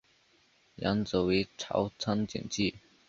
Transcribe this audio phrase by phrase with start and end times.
[0.77, 2.73] 养子为朝仓景纪。